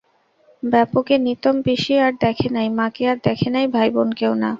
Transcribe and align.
ব্যাপকে 0.63 1.15
নিতম 1.17 1.55
পিসি 1.61 1.93
আর 1.97 2.13
দেখে 2.21 2.49
নাই, 2.49 2.67
মাকে 2.69 3.03
আর 3.07 3.17
দেখে 3.23 3.49
নাই, 3.49 3.65
ভাই-বোনকেও 3.67 4.33
না। 4.35 4.49